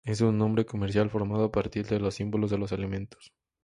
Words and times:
Es 0.03 0.19
un 0.21 0.35
nombre 0.39 0.65
comercial 0.65 1.11
formado 1.11 1.43
a 1.43 1.51
partir 1.51 1.85
de 1.85 1.99
los 1.99 2.15
símbolos 2.15 2.49
de 2.49 2.57
los 2.57 2.71
elementos. 2.71 3.31